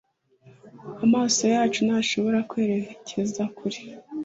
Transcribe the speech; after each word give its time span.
amaso 1.05 1.41
yacu 1.53 1.79
ntashobora 1.87 2.39
kwerekeza 2.49 3.43
kure 3.57 3.79